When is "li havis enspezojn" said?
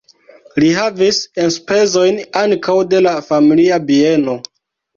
0.63-2.19